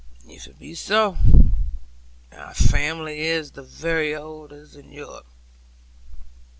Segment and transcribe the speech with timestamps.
[0.27, 1.15] 'If it be so,
[2.31, 5.27] thy family is the very oldest in Europe.